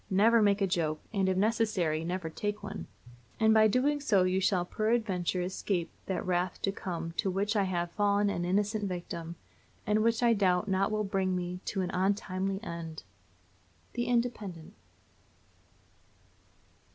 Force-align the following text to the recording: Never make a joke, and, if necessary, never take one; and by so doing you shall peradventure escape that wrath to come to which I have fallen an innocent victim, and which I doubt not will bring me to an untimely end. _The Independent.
Never 0.09 0.41
make 0.41 0.61
a 0.61 0.65
joke, 0.65 0.99
and, 1.13 1.29
if 1.29 1.37
necessary, 1.37 2.03
never 2.03 2.27
take 2.27 2.63
one; 2.63 2.87
and 3.39 3.53
by 3.53 3.67
so 3.67 3.69
doing 3.69 4.01
you 4.33 4.41
shall 4.41 4.65
peradventure 4.65 5.43
escape 5.43 5.91
that 6.07 6.25
wrath 6.25 6.59
to 6.63 6.71
come 6.71 7.11
to 7.17 7.29
which 7.29 7.55
I 7.55 7.65
have 7.65 7.91
fallen 7.91 8.27
an 8.31 8.43
innocent 8.43 8.85
victim, 8.85 9.35
and 9.85 10.01
which 10.01 10.23
I 10.23 10.33
doubt 10.33 10.67
not 10.67 10.89
will 10.89 11.03
bring 11.03 11.35
me 11.35 11.59
to 11.65 11.81
an 11.81 11.91
untimely 11.91 12.59
end. 12.63 13.03
_The 13.93 14.07
Independent. 14.07 14.73